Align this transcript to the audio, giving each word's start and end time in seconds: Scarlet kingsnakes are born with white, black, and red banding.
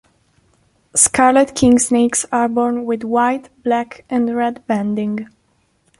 Scarlet 0.95 1.49
kingsnakes 1.53 2.25
are 2.31 2.49
born 2.49 2.85
with 2.85 3.03
white, 3.03 3.49
black, 3.61 4.03
and 4.09 4.35
red 4.35 4.65
banding. 4.65 5.27